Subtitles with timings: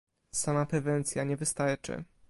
[0.31, 2.03] sama prewencja nie wystarczy